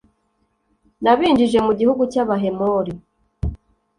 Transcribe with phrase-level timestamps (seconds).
[1.03, 2.93] nabinjije mu gihugu cy'abahemori